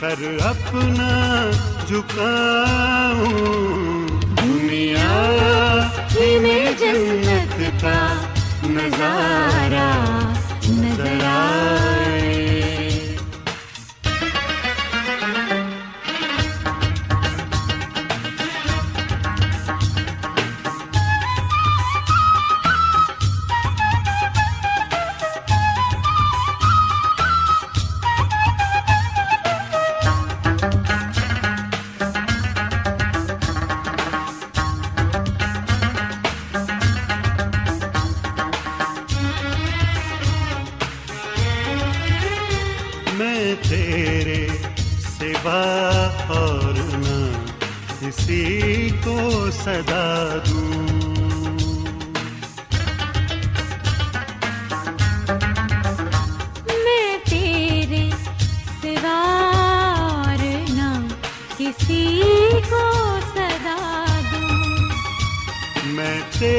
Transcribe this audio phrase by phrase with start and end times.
[0.00, 1.50] سر اپنا
[1.88, 3.69] جھکاؤں۔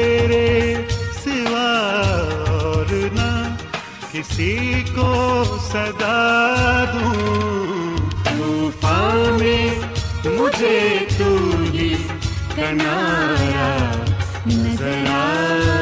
[0.02, 0.74] تیرے
[1.24, 1.68] سوا
[2.50, 3.30] اور نہ
[4.12, 5.10] کسی کو
[5.72, 9.68] صدا دوں۔ طوفان میں
[10.38, 10.80] مجھے
[11.18, 11.30] تو
[11.72, 11.94] ہی
[12.56, 13.70] کنارا
[14.46, 15.81] نظر آئے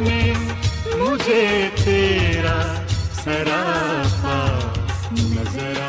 [0.01, 0.33] میں
[0.97, 2.75] مجھے تیرا
[3.23, 4.59] سراپا
[5.11, 5.79] نظر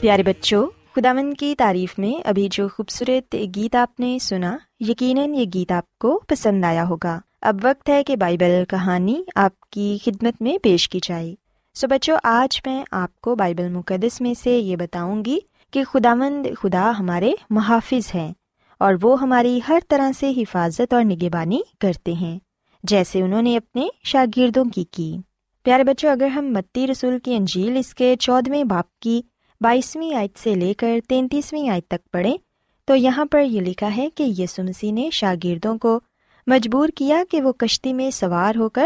[0.00, 0.66] پیارے بچوں
[0.96, 5.98] خداون کی تعریف میں ابھی جو خوبصورت گیت آپ نے سنا، یقیناً یہ گیت آپ
[5.98, 10.88] کو پسند آیا ہوگا۔ اب وقت ہے کہ بائبل کہانی آپ کی خدمت میں پیش
[10.88, 11.34] کی جائے۔
[11.74, 15.38] سو so بچوں، آج میں آپ کو بائبل مقدس میں سے یہ بتاؤں گی
[15.70, 18.32] کہ خدا مند خدا ہمارے محافظ ہیں
[18.78, 22.38] اور وہ ہماری ہر طرح سے حفاظت اور نگہبانی کرتے ہیں،
[22.84, 25.16] جیسے انہوں نے اپنے شاگردوں کی کی۔
[25.62, 29.22] پیارے بچوں، اگر ہم متی رسول کی انجیل اس کے چودھویں باپ کی
[29.60, 32.36] بائیسویں آیت سے لے کر تینتیسویں آیت تک پڑھیں،
[32.84, 36.00] تو یہاں پر یہ لکھا ہے کہ یسمسی نے شاگردوں کو
[36.46, 38.84] مجبور کیا کہ وہ کشتی میں سوار ہو کر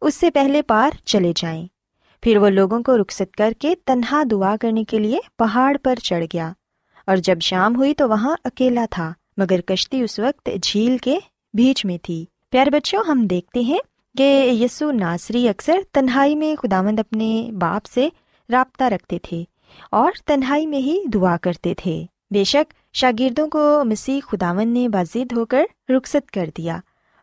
[0.00, 1.66] اس سے پہلے پار چلے جائیں۔
[2.22, 6.24] پھر وہ لوگوں کو رخصت کر کے تنہا دعا کرنے کے لیے پہاڑ پر چڑھ
[6.32, 6.52] گیا۔
[7.06, 11.18] اور جب شام ہوئی تو وہاں اکیلا تھا، مگر کشتی اس وقت جھیل کے
[11.54, 13.78] بیچ میں تھی۔ پیار بچوں، ہم دیکھتے ہیں
[14.18, 18.08] کہ یسو ناصری اکثر تنہائی میں خداوند اپنے باپ سے
[18.52, 19.44] رابطہ رکھتے تھے
[19.90, 25.32] اور تنہائی میں ہی دعا کرتے تھے۔ بے شک شاگردوں کو مسیح خداون نے بازید
[25.32, 26.78] ہو کر رخصت کر دیا۔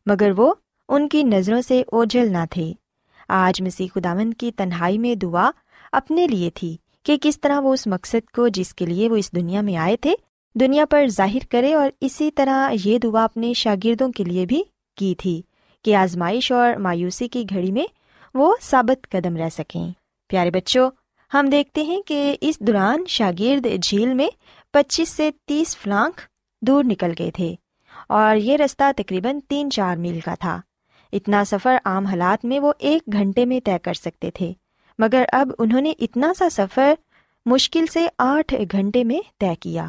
[0.09, 0.53] مگر وہ
[0.89, 2.73] ان کی نظروں سے اوجھل نہ تھے۔
[3.27, 5.51] آج مسیح خداون کی تنہائی میں دعا
[5.91, 9.31] اپنے لیے تھی کہ کس طرح وہ اس مقصد کو جس کے لیے وہ اس
[9.31, 10.13] دنیا میں آئے تھے،
[10.55, 14.63] دنیا پر ظاہر کرے اور اسی طرح یہ دعا اپنے شاگردوں کے لیے بھی
[14.97, 15.41] کی تھی
[15.85, 17.85] کہ آزمائش اور مایوسی کی گھڑی میں
[18.33, 19.91] وہ ثابت قدم رہ سکیں۔
[20.27, 20.91] پیارے بچوں،
[21.33, 24.27] ہم دیکھتے ہیں کہ اس دوران شاگرد جھیل میں
[24.73, 26.21] پچیس سے تیس فلانک
[26.61, 27.55] دور نکل گئے تھے۔
[28.09, 30.61] اور یہ رستہ تقریباً تین چار میل کا تھا۔
[31.13, 34.53] اتنا سفر عام حالات میں وہ ایک گھنٹے میں طے کر سکتے تھے،
[34.99, 36.93] مگر اب انہوں نے اتنا سا سفر
[37.45, 39.85] مشکل سے آٹھ گھنٹے میں طے کیا۔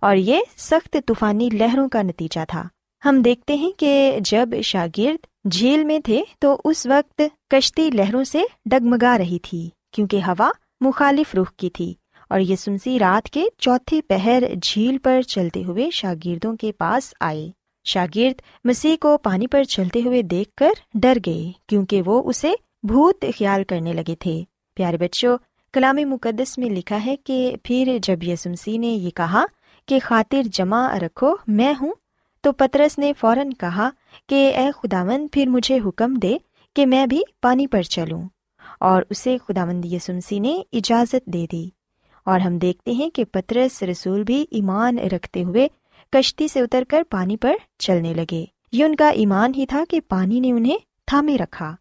[0.00, 2.68] اور یہ سخت طوفانی لہروں کا نتیجہ تھا۔
[3.04, 8.42] ہم دیکھتے ہیں کہ جب شاگرد جھیل میں تھے تو اس وقت کشتی لہروں سے
[8.66, 10.50] ڈگمگا رہی تھی، کیونکہ ہوا
[10.80, 11.94] مخالف رخ کی تھی۔
[12.30, 17.50] اور یہ سنسی رات کے چوتھی پہر جھیل پر چلتے ہوئے شاگردوں کے پاس آئے۔
[17.84, 23.24] شاگرد مسیح کو پانی پر چلتے ہوئے دیکھ کر ڈر گئے کیونکہ وہ اسے بھوت
[23.38, 24.44] خیال کرنے لگے تھے۔
[24.74, 25.38] پیارے بچوں،
[25.72, 29.44] کلام مقدس میں لکھا ہے کہ پھر جب یسمسی نے یہ کہا
[29.86, 31.92] کہ خاطر جمع رکھو، میں ہوں،
[32.40, 33.90] تو پترس نے فوراً کہا
[34.28, 36.36] کہ اے خداون پھر مجھے حکم دے
[36.74, 38.22] کہ میں بھی پانی پر چلوں۔
[38.80, 41.68] اور اسے خداوند یسمسی نے اجازت دے دی۔
[42.24, 45.68] اور ہم دیکھتے ہیں کہ پترس رسول بھی ایمان رکھتے ہوئے
[46.12, 50.00] کشتی سے اتر کر پانی پر چلنے لگے۔ یہ ان کا ایمان ہی تھا کہ
[50.08, 51.76] پانی نے انہیں تھامے رکھا۔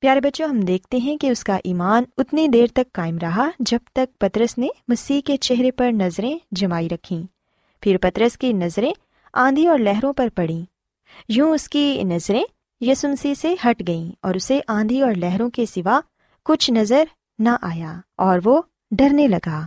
[0.00, 3.78] پیارے بچوں، ہم دیکھتے ہیں کہ اس کا ایمان اتنی دیر تک قائم رہا جب
[3.92, 7.22] تک پترس نے مسیح کے چہرے پر نظریں جمائی رکھیں۔
[7.80, 8.92] پھر پترس کی نظریں
[9.32, 10.64] آندھی اور لہروں پر پڑیں۔
[11.28, 12.44] یوں اس کی نظریں
[12.80, 16.00] یسمسی سے ہٹ گئیں اور اسے آندھی اور لہروں کے سوا
[16.44, 17.04] کچھ نظر
[17.38, 19.66] نہ آیا اور وہ ڈرنے لگا۔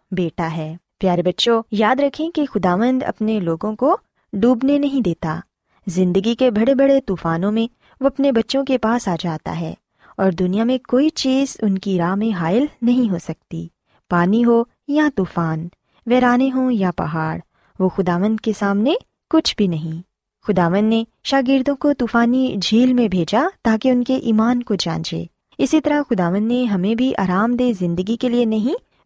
[0.11, 3.97] بیٹا ہے۔ پیارے بچوں، یاد رکھیں کہ خداوند اپنے لوگوں کو
[4.33, 5.39] ڈوبنے نہیں دیتا۔
[5.87, 9.73] زندگی کے بڑے بڑے طوفانوں میں وہ اپنے بچوں کے پاس آ جاتا ہے
[10.17, 13.67] اور دنیا میں کوئی چیز ان کی راہ میں حائل نہیں ہو سکتی۔
[14.09, 15.67] پانی ہو یا طوفان،
[16.05, 17.39] ویرانے ہوں یا پہاڑ،
[17.79, 18.93] وہ خداوند کے سامنے
[19.29, 20.01] کچھ بھی نہیں۔
[20.47, 25.25] خداون نے شاگردوں کو طوفانی جھیل میں بھیجا تاکہ ان کے ایمان کو جانچے۔
[25.57, 28.90] اسی طرح خداون نے ہمیں بھی آرام دہ زندگی کے لیے نہیں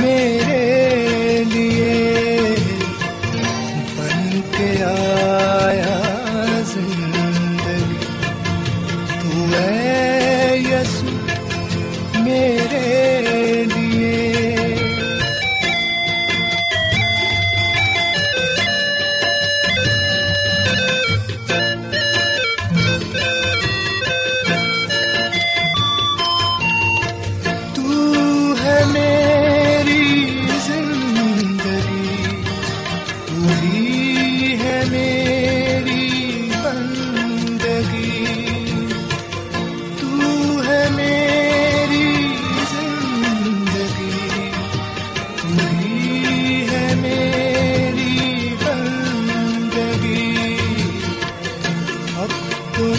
[0.00, 0.63] میرے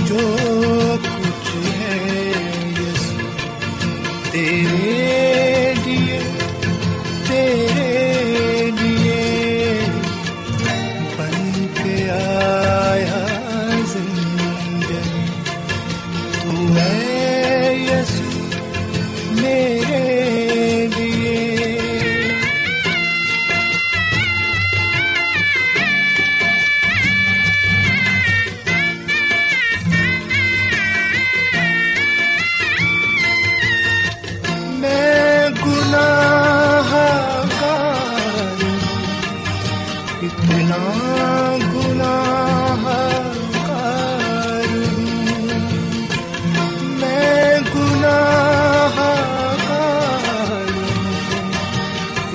[0.05, 0.44] جو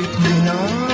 [0.04, 0.89] اتنا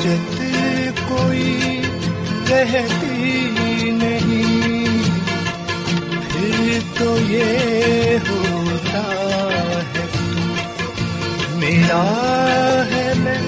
[0.00, 0.42] حاجت
[1.08, 1.82] کوئی
[2.50, 5.02] رہتی نہیں۔
[6.28, 9.02] پھر تو یہ ہوتا
[9.94, 10.06] ہے،
[11.54, 12.04] میرا
[12.92, 13.38] ہے میں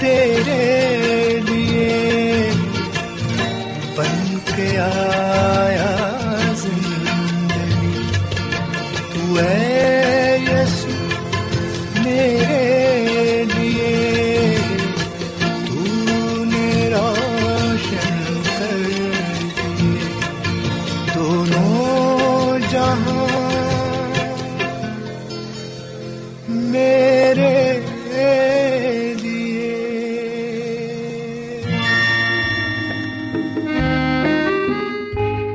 [0.00, 2.50] تیرے لیے۔
[3.96, 5.96] بن کے آیا
[6.56, 8.02] زندگی،
[9.12, 10.33] تو ہے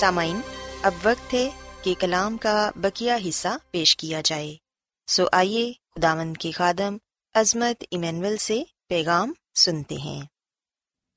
[0.00, 0.40] سامعین،
[0.82, 1.50] اب وقت ہے
[1.82, 4.56] کہ کلام کا بکیا حصہ پیش کیا جائے۔
[5.06, 6.96] سو آئیے خداون کے خادم
[7.34, 10.22] عظمت ایمینول سے پیغام سنتے ہیں۔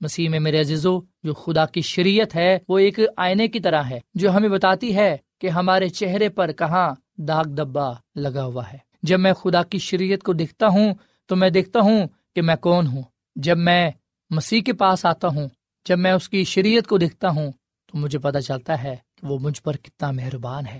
[0.01, 3.99] مسیح میں میرے عزیزو، جو خدا کی شریعت ہے، وہ ایک آئینے کی طرح ہے،
[4.13, 9.19] جو ہمیں بتاتی ہے کہ ہمارے چہرے پر کہاں داغ دبا لگا ہوا ہے۔ جب
[9.19, 10.93] میں خدا کی شریعت کو دیکھتا ہوں،
[11.25, 13.03] تو میں دیکھتا ہوں کہ میں کون ہوں۔
[13.35, 13.91] جب میں
[14.29, 15.49] مسیح کے پاس آتا ہوں،
[15.85, 17.51] جب میں اس کی شریعت کو دیکھتا ہوں
[17.93, 20.79] تو مجھے پتا چلتا ہے کہ وہ مجھ پر کتنا مہربان ہے۔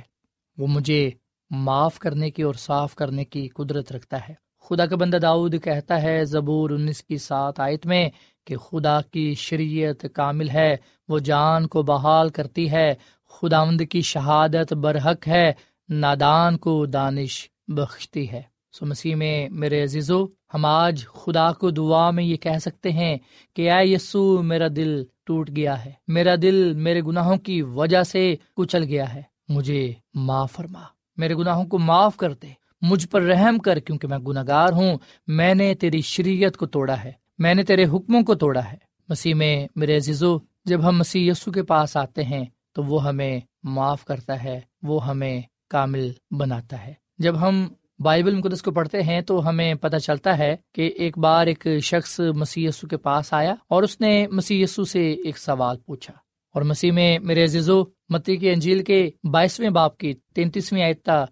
[0.58, 1.12] وہ مجھے
[1.49, 6.02] معاف کرنے کی اور صاف کرنے کی قدرت رکھتا ہے۔ خدا کا بندہ داؤد کہتا
[6.02, 8.10] ہے زبور انیس کی سات آیت میں
[8.45, 12.95] کہ خدا کی شریعت کامل ہے، وہ جان کو بحال کرتی ہے۔
[13.30, 15.54] خداوند کی شہادت برحق ہے،
[15.89, 22.12] نادان کو دانش بخشتی ہے۔ سو مسیح میں میرے عزیزو ہم آج خدا کو دعا
[22.12, 23.18] میں یہ کہہ سکتے ہیں
[23.56, 28.36] کہ اے یسو میرا دل ٹوٹ گیا ہے۔ میرا دل میرے گناہوں کی وجہ سے
[28.56, 30.82] کچل گیا ہے۔ مجھے معاف فرما۔
[31.18, 32.48] میرے گناہوں کو معاف کر دے۔
[32.82, 37.04] مجھ پر رحم کر، کیونکہ میں گناہ گار ہوں۔ میں نے تیری شریعت کو توڑا
[37.04, 38.78] ہے۔ میں نے تیرے حکموں کو توڑا ہے۔
[39.10, 43.39] مسیح میں میرے عزیزو، جب ہم مسیح یسو کے پاس آتے ہیں، تو وہ ہمیں
[43.63, 47.68] معاف کرتا ہے۔ وہ ہمیں کامل بناتا ہے۔ جب ہم
[48.04, 52.20] بائبل مقدس کو پڑھتے ہیں تو ہمیں پتہ چلتا ہے کہ ایک بار ایک شخص
[52.36, 56.13] مسیح یسو کے پاس آیا اور اس نے مسیح یسو سے ایک سوال پوچھا۔
[56.56, 61.24] اور مسیح میں میرے عزیزو، متی کی انجیل کے بائیسویں باپ کی تینتیسویں آیتا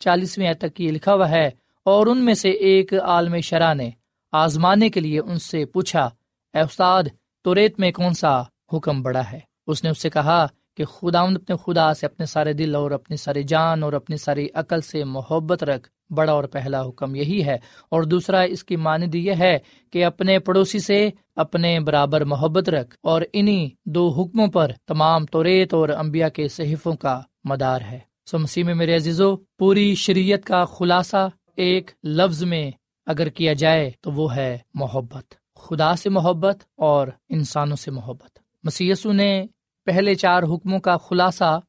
[0.00, 1.46] چالیسویں آیت تک یہ لکھا ہوا ہے،
[1.86, 3.90] اور ان میں سے ایک عالم شرح نے
[4.32, 6.08] آزمانے کے لیے ان سے پوچھا،
[6.54, 7.04] اے استاد
[7.44, 8.40] تو ریت میں کون سا
[8.72, 12.52] حکم بڑا ہے؟ اس نے اس سے کہا کہ خدا اپنے خدا سے اپنے سارے
[12.52, 16.88] دل اور اپنی ساری جان اور اپنی ساری عقل سے محبت رکھ۔ بڑا اور پہلا
[16.88, 17.56] حکم یہی ہے۔
[17.88, 19.58] اور دوسرا اس کی ماند یہ ہے
[19.90, 25.74] کہ اپنے پڑوسی سے اپنے برابر محبت رکھ اور انہی دو حکموں پر تمام توریت
[25.74, 30.64] اور امبیا کے صحیفوں کا مدار ہے۔ سو مسیح میں میرے عزیزو، پوری شریعت کا
[30.64, 32.70] خلاصہ ایک لفظ میں
[33.06, 39.12] اگر کیا جائے تو وہ ہے محبت۔ خدا سے محبت اور انسانوں سے محبت۔ مسیسو
[39.12, 39.44] نے
[39.84, 41.60] پہلے چار حکموں کا خلاصہ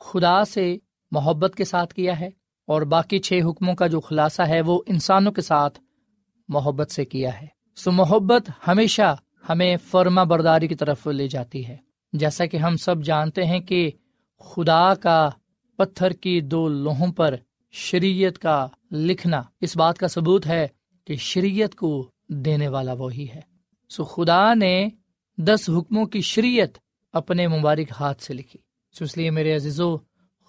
[0.00, 0.76] خدا سے
[1.10, 2.30] محبت کے ساتھ کیا ہے۔
[2.68, 5.80] اور باقی چھ حکموں کا جو خلاصہ ہے وہ انسانوں کے ساتھ
[6.48, 9.16] محبت سے کیا ہے۔ سو محبت ہمیشہ
[9.48, 11.76] ہمیں فرما برداری کی طرف لے جاتی ہے۔
[12.12, 13.90] جیسا کہ ہم سب جانتے ہیں کہ
[14.38, 15.30] خدا کا
[15.76, 17.34] پتھر کی دو لوہوں پر
[17.70, 20.68] شریعت کا لکھنا اس بات کا ثبوت ہے
[21.04, 23.40] کہ شریعت کو دینے والا وہی ہے۔
[23.88, 24.88] سو خدا نے
[25.36, 26.78] دس حکموں کی شریعت
[27.12, 28.60] اپنے مبارک ہاتھ سے لکھی۔
[28.98, 29.96] سو اس لیے میرے عزیزو،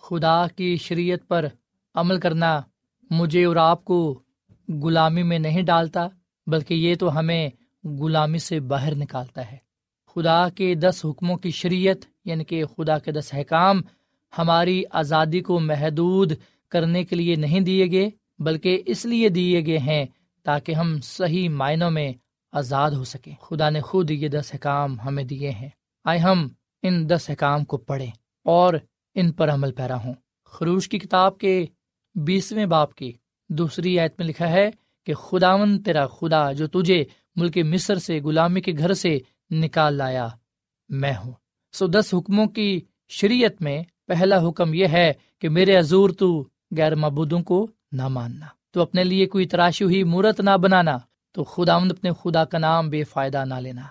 [0.01, 1.45] خدا کی شریعت پر
[1.95, 2.61] عمل کرنا
[3.09, 4.19] مجھے اور آپ کو
[4.83, 6.07] غلامی میں نہیں ڈالتا،
[6.47, 7.49] بلکہ یہ تو ہمیں
[7.83, 9.57] غلامی سے باہر نکالتا ہے۔
[10.15, 13.81] خدا کے دس حکموں کی شریعت یعنی کہ خدا کے دس احکام،
[14.37, 16.31] ہماری آزادی کو محدود
[16.69, 20.05] کرنے کے لیے نہیں دیے گئے، بلکہ اس لیے دیے گئے ہیں
[20.43, 22.13] تاکہ ہم صحیح معنوں میں
[22.51, 25.69] آزاد ہو سکیں۔ خدا نے خود یہ دس احکام ہمیں دیے ہیں۔
[26.05, 26.47] آئے ہم
[26.83, 28.11] ان دس احکام کو پڑھیں
[28.45, 28.73] اور
[29.15, 30.13] ان پر عمل پیرا ہوں۔
[30.45, 31.65] خروش کی کتاب کے
[32.25, 33.11] بیسویں باپ کی۔
[33.49, 34.69] دوسری آیت میں لکھا ہے
[35.05, 37.03] کہ خداون تیرا خدا جو تجھے
[37.35, 39.17] ملک مصر سے غلامی کے گھر سے
[39.51, 40.27] نکال لایا،
[40.89, 41.33] میں ہوں۔
[41.73, 42.79] سو دس حکموں کی
[43.09, 46.27] شریعت میں پہلا حکم یہ ہے کہ میرے عزور تو
[46.77, 50.97] غیر مبودوں کو نہ ماننا، تو اپنے لیے کوئی تراشی ہوئی مورت نہ بنانا،
[51.31, 53.85] تو خدا اپنے خدا کا نام بے فائدہ نہ لینا۔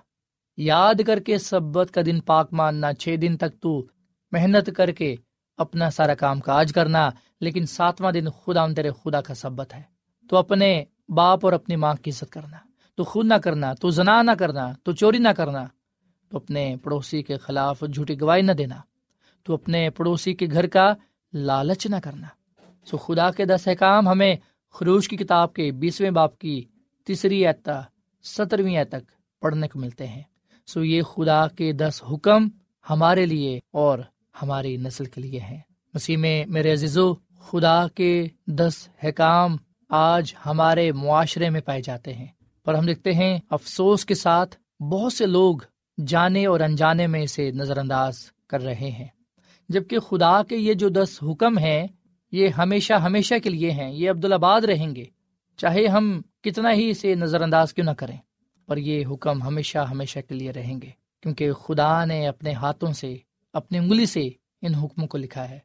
[0.57, 3.87] یاد کر کے سبت کا دن پاک ماننا، چھ دن تک تو
[4.33, 5.15] محنت کر کے
[5.59, 9.83] اپنا سارا کام کاج کرنا، لیکن ساتواں دن خدا تیرے خدا کا سبت ہے۔
[10.31, 12.57] تو اپنے باپ اور اپنی ماں کی عزت کرنا،
[12.95, 15.67] تو خود نہ کرنا، تو زنا نہ کرنا، تو چوری نہ کرنا،
[16.29, 18.77] تو اپنے پڑوسی کے خلاف جھوٹی گواہی نہ دینا،
[19.43, 20.95] تو اپنے پڑوسی کے گھر کا
[21.35, 22.27] لالچ نہ کرنا۔
[22.87, 24.37] سو خدا کے دس احکام ہمیں
[24.71, 26.65] خروش کی کتاب کے بیسویں باپ کی
[27.07, 27.81] تیسری اعتا
[28.23, 30.23] سترویں تک پڑھنے کو ملتے ہیں۔
[30.67, 32.49] سو یہ خدا کے دس حکم
[32.91, 33.99] ہمارے لیے اور
[34.43, 35.61] ہماری نسل کے لیے ہیں۔
[35.95, 39.57] مسیح میں میرے عزیزو، خدا کے دس حکام
[39.89, 42.27] آج ہمارے معاشرے میں پائے جاتے ہیں۔
[42.65, 45.57] پر ہم دیکھتے ہیں افسوس کے ساتھ بہت سے لوگ
[46.07, 49.07] جانے اور انجانے میں اسے نظر انداز کر رہے ہیں۔
[49.69, 51.87] جبکہ خدا کے یہ جو دس حکم ہیں،
[52.33, 55.05] یہ ہمیشہ ہمیشہ کے لیے ہیں۔ یہ عبدالآباد رہیں گے۔
[55.57, 58.17] چاہے ہم کتنا ہی اسے نظر انداز کیوں نہ کریں،
[58.67, 60.91] پر یہ حکم ہمیشہ ہمیشہ کے لیے رہیں گے۔
[61.23, 63.17] کیونکہ خدا نے اپنے ہاتھوں سے
[63.53, 64.29] اپنی انگلی سے
[64.63, 65.59] ان حکموں کو لکھا ہے۔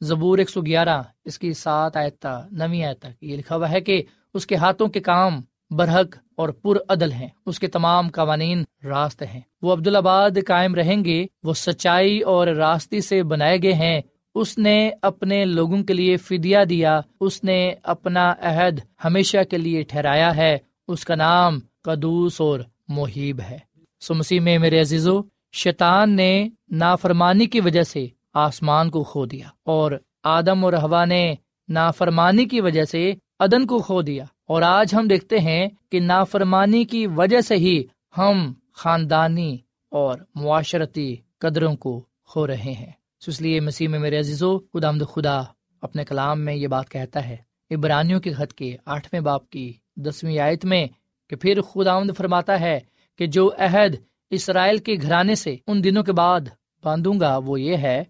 [0.00, 3.80] زبور ایک سو گیارہ، اس کی سات آیت نویں آیت تک یہ لکھا ہوا ہے
[3.80, 4.02] کہ
[4.34, 9.22] اس کے ہاتھوں کے کام برحق اور پر عدل ہیں، اس کے تمام قوانین راست
[9.22, 14.00] ہیں۔ وہ عبدالآباد قائم رہیں گے، وہ سچائی اور راستی سے بنائے گئے ہیں۔
[14.34, 19.82] اس نے اپنے لوگوں کے لیے فدیا دیا، اس نے اپنا عہد ہمیشہ کے لیے
[19.82, 23.58] ٹھہرایا ہے۔ اس کا نام قدوس اور محیب ہے۔
[24.00, 25.20] سو مسیح میں میرے عزیزو
[25.56, 29.92] شیطان نے نافرمانی کی وجہ سے آسمان کو کھو دیا اور
[30.24, 31.34] آدم اور ہوا نے
[31.68, 36.84] نافرمانی کی وجہ سے ادن کو کھو دیا اور آج ہم دیکھتے ہیں کہ نافرمانی
[36.84, 37.82] کی وجہ سے ہی
[38.18, 39.56] ہم خاندانی
[39.90, 42.92] اور معاشرتی قدروں کو کھو رہے ہیں۔
[43.26, 45.42] اس لیے مسیح میں میرے عزیزو، خدا خدا
[45.82, 47.36] اپنے کلام میں یہ بات کہتا ہے
[47.70, 50.86] ابرانیوں کے خط کے آٹھویں باپ کی دسویں آیت میں
[51.30, 52.80] کہ پھر خدا آمد فرماتا ہے
[53.18, 53.94] کہ جو عہد
[54.30, 56.40] اسرائیل کے گھرانے سے ان دنوں کے بعد
[56.84, 58.04] باندھوں گا وہ یہ ہے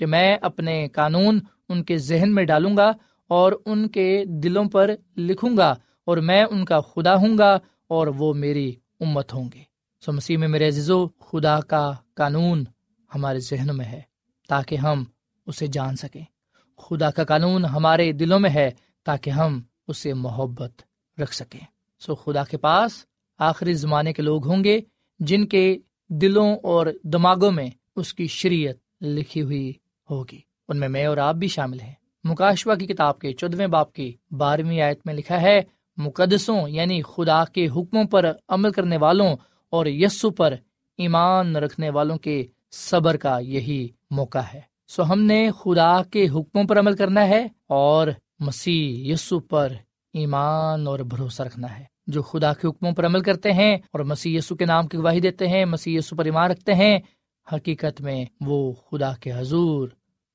[0.00, 2.92] کہ میں اپنے قانون ان کے ذہن میں ڈالوں گا
[3.28, 8.06] اور ان کے دلوں پر لکھوں گا اور میں ان کا خدا ہوں گا اور
[8.06, 9.62] وہ میری امت ہوں گے۔
[10.00, 12.64] سو مسیح میں میرے عزیزو، خدا کا قانون
[13.14, 14.00] ہمارے ذہنوں میں ہے
[14.48, 15.04] تاکہ ہم
[15.46, 16.24] اسے جان سکیں۔
[16.78, 18.70] خدا کا قانون ہمارے دلوں میں ہے
[19.04, 20.82] تاکہ ہم اسے محبت
[21.20, 21.64] رکھ سکیں۔
[22.00, 22.92] سو خدا کے پاس
[23.38, 24.80] آخری زمانے کے لوگ ہوں گے
[25.26, 29.72] جن کے دلوں اور دماغوں میں اس کی شریعت لکھی ہوئی
[30.10, 31.92] ہوگی۔ ان میں میں اور آپ بھی شامل ہیں۔
[32.24, 35.60] مکاشوا کی کتاب کے چودویں باپ کی بارہویں آیت میں لکھا ہے،
[35.96, 39.36] مقدسوں یعنی خدا کے حکموں پر عمل کرنے والوں
[39.70, 40.54] اور یسو پر
[40.98, 46.64] ایمان رکھنے والوں کے صبر کا یہی موقع ہے۔ سو ہم نے خدا کے حکموں
[46.64, 48.08] پر عمل کرنا ہے اور
[48.40, 49.72] مسیح یسو پر
[50.12, 54.38] ایمان اور بھروسہ رکھنا ہے۔ جو خدا کے حکموں پر عمل کرتے ہیں اور مسیح
[54.38, 56.98] یسو کے نام کی گواہی دیتے ہیں، مسیح یسو پر ایمان رکھتے ہیں،
[57.52, 59.88] حقیقت میں وہ خدا کے حضور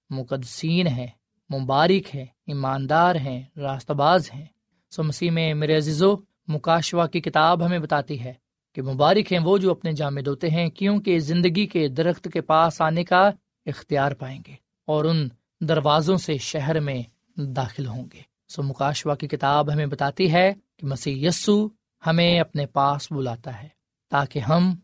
[0.10, 1.08] مقدسین ہیں،
[1.50, 4.46] مبارک ہیں، ایماندار ہیں، راستہ باز ہیں۔
[4.92, 6.16] سو مسیح میں میرے عزیزو
[6.48, 8.34] مکاشوا کی کتاب ہمیں بتاتی ہے
[8.76, 12.82] کہ مبارک ہیں وہ جو اپنے جامع دھوتے ہیں، کیونکہ زندگی کے درخت کے پاس
[12.82, 13.32] آنے کا
[13.66, 14.54] اختیار پائیں گے
[14.86, 15.28] اور ان
[15.60, 17.04] دروازوں سے شہر میں
[17.38, 21.68] داخل ہوں گے۔ سو مکاشوا کی کتاب ہمیں بتاتی ہے کہ مسیح یسو
[22.08, 23.68] ہمیں اپنے پاس بلاتا ہے
[24.10, 24.76] تاکہ ہم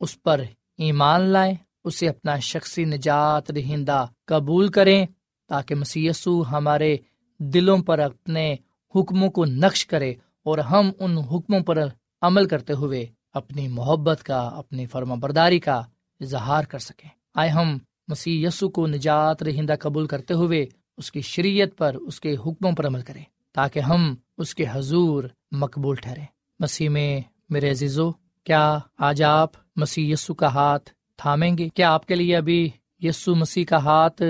[0.00, 0.40] اس پر
[0.78, 5.06] ایمان لائیں، اسے اپنا شخصی نجات دہندہ قبول کریں
[5.48, 6.96] تاکہ مسیسو ہمارے
[7.38, 8.56] دلوں پر اپنے
[8.94, 11.78] حکموں کو نقش کرے اور ہم ان حکموں پر
[12.22, 15.82] عمل کرتے ہوئے اپنی محبت کا، اپنی فرما برداری کا
[16.20, 21.20] اظہار کر سکیں۔ آئے ہم مسیح یسو کو نجات رہندہ قبول کرتے ہوئے اس کی
[21.20, 26.20] شریعت پر، اس کے حکموں پر عمل کریں تاکہ ہم اس کے حضور مقبول ٹھہرے۔
[26.60, 27.20] مسیح میں،
[27.50, 28.10] میرے عزیزو،
[28.44, 32.70] کیا آج آپ مسیح یسو کا ہاتھ تھامیں گے؟ کیا آپ کے لیے ابھی
[33.02, 34.22] یسو مسیح کا ہاتھ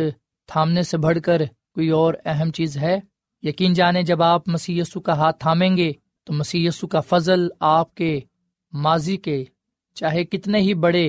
[0.47, 1.43] تھامنے سے بڑھ کر
[1.75, 3.01] کوئی اور اہم چیز ہے؟
[3.43, 5.93] یقین جانے جب آپ مسیح یسو کا ہاتھ تھامیں گے،
[6.25, 8.21] تو مسیح یسو کا فضل آپ کے
[8.73, 9.45] ماضی کے
[9.95, 11.09] چاہے کتنے ہی بڑے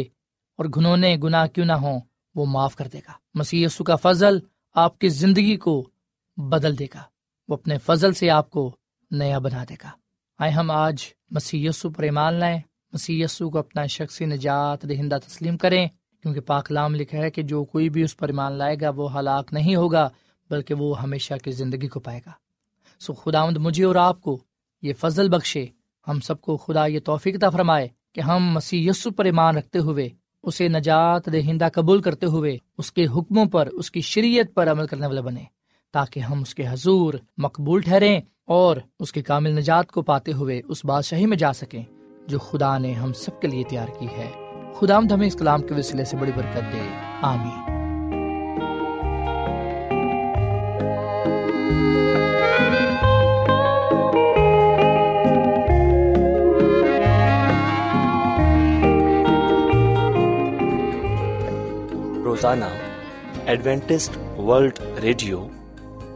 [0.56, 2.00] اور گھنونے گناہ کیوں نہ ہوں،
[2.36, 4.40] وہ معاف کر دے گا۔ مسیح یسو کا فضل
[4.74, 5.90] آپ کی زندگی کو
[6.38, 7.04] بدل دے گا۔
[7.50, 8.76] وہ اپنے فضل سے آپ کو
[9.12, 9.90] نیا بنا دے گا۔
[10.40, 10.96] آئے ہم آج
[11.32, 12.60] مسیح یسو پر ایمان لائیں۔
[12.94, 15.88] مسیح یسو کو اپنا شخصی نجات دہندہ تسلیم کریں۔
[16.22, 19.54] کیونکہ پاکلام لکھا ہے کہ جو کوئی بھی اس پر ایمان لائے گا، وہ ہلاک
[19.54, 20.10] نہیں ہوگا،
[20.50, 22.32] بلکہ وہ ہمیشہ کی زندگی کو پائے گا۔
[23.00, 24.40] سو خدا مجھے اور آپ کو
[24.82, 25.66] یہ فضل بخشے۔
[26.08, 29.80] ہم سب کو خدا یہ توفیق عطا فرمائے کہ ہم مسیح یسو پر ایمان رکھتے
[29.80, 30.10] ہوئے،
[30.44, 34.88] اسے نجات دہندہ قبول کرتے ہوئے، اس کے حکموں پر، اس کی شریعت پر عمل
[34.88, 35.44] کرنے والے بنے
[35.92, 40.62] تاکہ ہم اس کے حضور مقبول ٹھہریں اور اس کے کامل نجات کو پاتے ہوئے
[40.68, 41.84] اس بادشاہی میں جا سکیں
[42.28, 44.32] جو خدا نے ہم سب کے لیے تیار کی ہے۔
[44.80, 46.90] خدا ہمیں اس کلام کے وسیلے سے بڑی برکت دے۔
[47.22, 47.76] آمین۔
[62.24, 62.66] روزانہ
[63.46, 65.48] ایڈوینٹسٹ ورلڈ ریڈیو